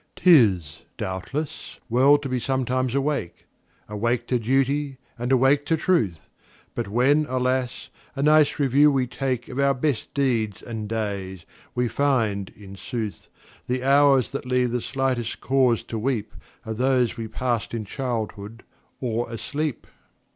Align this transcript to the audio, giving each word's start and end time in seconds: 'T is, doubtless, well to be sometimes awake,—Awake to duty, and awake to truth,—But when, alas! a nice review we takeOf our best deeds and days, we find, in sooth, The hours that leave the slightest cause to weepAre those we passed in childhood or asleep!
'T 0.15 0.21
is, 0.31 0.81
doubtless, 0.97 1.79
well 1.87 2.17
to 2.17 2.27
be 2.27 2.39
sometimes 2.39 2.95
awake,—Awake 2.95 4.25
to 4.25 4.39
duty, 4.39 4.97
and 5.15 5.31
awake 5.31 5.63
to 5.63 5.77
truth,—But 5.77 6.87
when, 6.87 7.27
alas! 7.29 7.91
a 8.15 8.23
nice 8.23 8.57
review 8.57 8.91
we 8.91 9.05
takeOf 9.05 9.63
our 9.63 9.75
best 9.75 10.11
deeds 10.15 10.63
and 10.63 10.89
days, 10.89 11.45
we 11.75 11.87
find, 11.87 12.49
in 12.55 12.75
sooth, 12.75 13.27
The 13.67 13.83
hours 13.83 14.31
that 14.31 14.47
leave 14.47 14.71
the 14.71 14.81
slightest 14.81 15.39
cause 15.39 15.83
to 15.83 15.99
weepAre 15.99 16.75
those 16.75 17.15
we 17.15 17.27
passed 17.27 17.71
in 17.71 17.85
childhood 17.85 18.63
or 18.99 19.29
asleep! 19.31 19.85